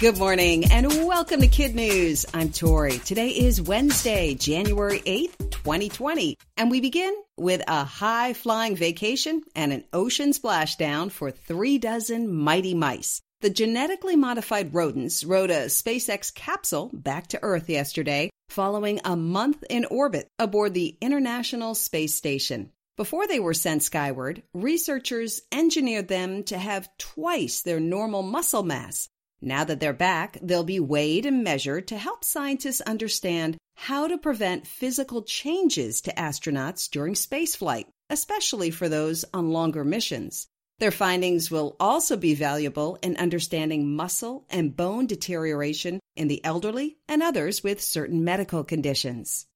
[0.00, 2.24] Good morning and welcome to Kid News.
[2.32, 2.96] I'm Tori.
[3.00, 9.74] Today is Wednesday, January 8th, 2020, and we begin with a high flying vacation and
[9.74, 13.20] an ocean splashdown for three dozen mighty mice.
[13.42, 19.62] The genetically modified rodents rode a SpaceX capsule back to Earth yesterday following a month
[19.68, 22.70] in orbit aboard the International Space Station.
[22.96, 29.06] Before they were sent skyward, researchers engineered them to have twice their normal muscle mass
[29.40, 34.18] now that they're back, they'll be weighed and measured to help scientists understand how to
[34.18, 40.46] prevent physical changes to astronauts during spaceflight, especially for those on longer missions.
[40.80, 46.96] Their findings will also be valuable in understanding muscle and bone deterioration in the elderly
[47.08, 49.46] and others with certain medical conditions.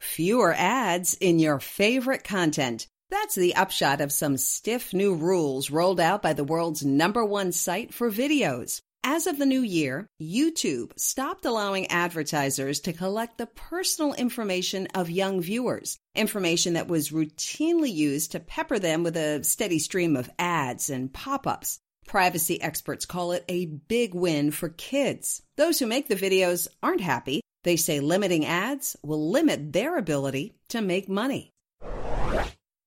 [0.00, 2.86] Fewer ads in your favorite content.
[3.10, 7.52] That's the upshot of some stiff new rules rolled out by the world's number one
[7.52, 8.82] site for videos.
[9.02, 15.08] As of the new year, YouTube stopped allowing advertisers to collect the personal information of
[15.08, 20.28] young viewers, information that was routinely used to pepper them with a steady stream of
[20.38, 21.78] ads and pop ups.
[22.06, 25.42] Privacy experts call it a big win for kids.
[25.56, 27.40] Those who make the videos aren't happy.
[27.64, 31.52] They say limiting ads will limit their ability to make money.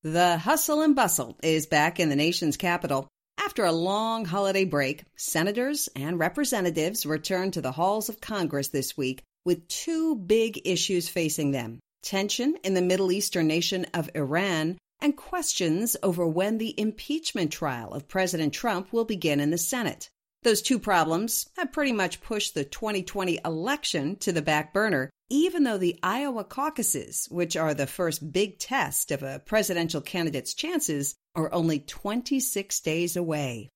[0.04, 3.06] The hustle and bustle is back in the nation's capital.
[3.38, 8.96] After a long holiday break, senators and representatives returned to the halls of Congress this
[8.96, 14.76] week with two big issues facing them tension in the Middle Eastern nation of Iran
[15.00, 20.10] and questions over when the impeachment trial of President Trump will begin in the Senate.
[20.42, 25.64] Those two problems have pretty much pushed the 2020 election to the back burner, even
[25.64, 31.14] though the Iowa caucuses, which are the first big test of a presidential candidate's chances,
[31.34, 33.70] are only 26 days away.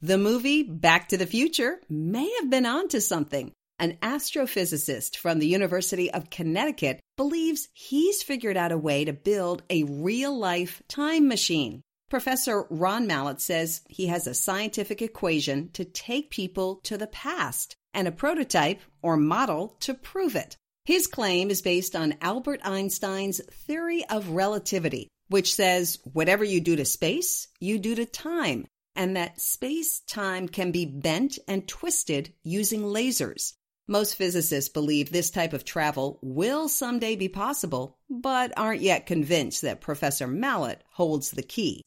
[0.00, 3.52] The movie Back to the Future may have been onto something.
[3.78, 9.62] An astrophysicist from the University of Connecticut believes he's figured out a way to build
[9.70, 11.80] a real life time machine.
[12.10, 17.76] Professor Ron Mallett says he has a scientific equation to take people to the past
[17.98, 20.56] and a prototype or model to prove it.
[20.84, 26.76] His claim is based on Albert Einstein's theory of relativity, which says whatever you do
[26.76, 32.32] to space, you do to time, and that space time can be bent and twisted
[32.44, 33.54] using lasers.
[33.88, 39.62] Most physicists believe this type of travel will someday be possible, but aren't yet convinced
[39.62, 41.82] that Professor Mallett holds the key.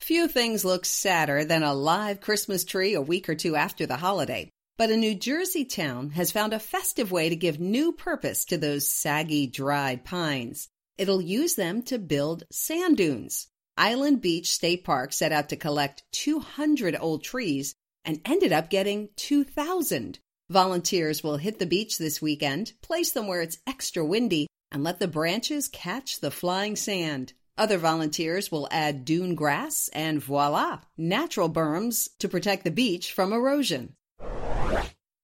[0.00, 3.96] Few things look sadder than a live Christmas tree a week or two after the
[3.96, 4.48] holiday.
[4.80, 8.56] But a New Jersey town has found a festive way to give new purpose to
[8.56, 10.70] those saggy, dried pines.
[10.96, 13.48] It'll use them to build sand dunes.
[13.76, 17.74] Island Beach State Park set out to collect 200 old trees
[18.06, 20.18] and ended up getting 2,000.
[20.48, 24.98] Volunteers will hit the beach this weekend, place them where it's extra windy, and let
[24.98, 27.34] the branches catch the flying sand.
[27.58, 33.34] Other volunteers will add dune grass and voila, natural berms to protect the beach from
[33.34, 33.92] erosion.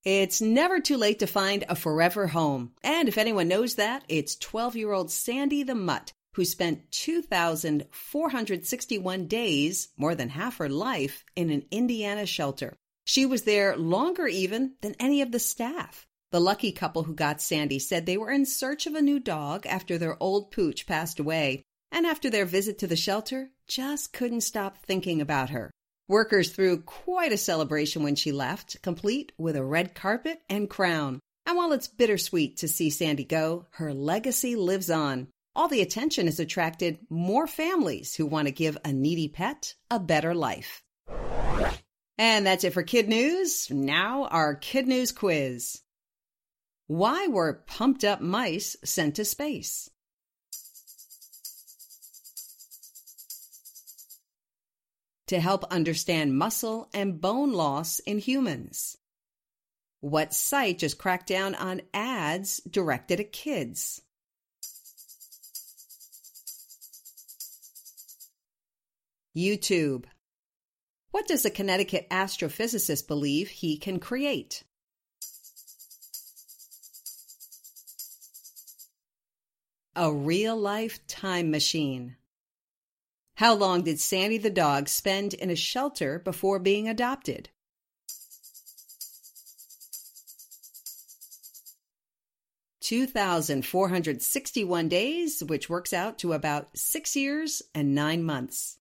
[0.06, 2.70] It's never too late to find a forever home.
[2.84, 9.26] And if anyone knows that, it's 12 year old Sandy the Mutt, who spent 2,461
[9.26, 12.76] days, more than half her life, in an Indiana shelter.
[13.04, 16.06] She was there longer even than any of the staff.
[16.30, 19.66] The lucky couple who got Sandy said they were in search of a new dog
[19.66, 24.42] after their old pooch passed away and after their visit to the shelter, just couldn't
[24.42, 25.72] stop thinking about her.
[26.08, 31.18] Workers threw quite a celebration when she left, complete with a red carpet and crown.
[31.44, 35.26] And while it's bittersweet to see Sandy go, her legacy lives on.
[35.56, 39.98] All the attention has attracted more families who want to give a needy pet a
[39.98, 40.84] better life.
[42.18, 43.68] And that's it for Kid News.
[43.70, 45.82] Now, our Kid News quiz.
[46.86, 49.90] Why were pumped up mice sent to space?
[55.28, 58.96] To help understand muscle and bone loss in humans.
[60.00, 64.02] What site just cracked down on ads directed at kids?
[69.36, 70.04] YouTube.
[71.10, 74.62] What does a Connecticut astrophysicist believe he can create?
[79.94, 82.16] A real life time machine.
[83.36, 87.50] How long did Sandy the dog spend in a shelter before being adopted?
[92.80, 97.94] Two thousand four hundred sixty one days, which works out to about six years and
[97.94, 98.78] nine months.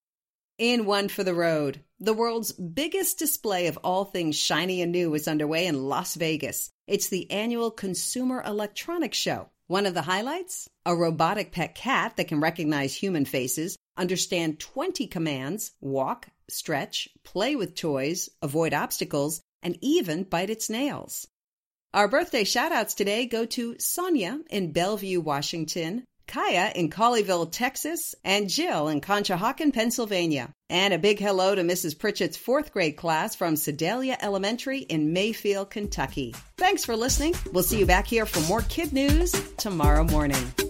[0.58, 5.14] In One for the Road, the world's biggest display of all things shiny and new
[5.16, 6.72] is underway in Las Vegas.
[6.88, 9.50] It's the annual Consumer Electronics Show.
[9.68, 10.70] One of the highlights?
[10.86, 17.56] A robotic pet cat that can recognize human faces, understand 20 commands, walk, stretch, play
[17.56, 21.28] with toys, avoid obstacles, and even bite its nails.
[21.94, 28.50] Our birthday shoutouts today go to Sonia in Bellevue, Washington, Kaya in Colleyville, Texas, and
[28.50, 30.52] Jill in Conshohocken, Pennsylvania.
[30.70, 31.98] And a big hello to Mrs.
[31.98, 36.34] Pritchett's fourth grade class from Sedalia Elementary in Mayfield, Kentucky.
[36.58, 37.36] Thanks for listening.
[37.54, 40.65] We'll see you back here for more kid news tomorrow morning.